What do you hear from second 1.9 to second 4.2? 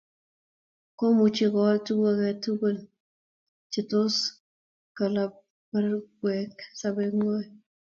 ake tukul che tos